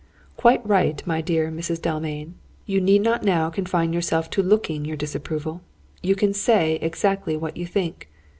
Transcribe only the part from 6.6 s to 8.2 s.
exactly what you think.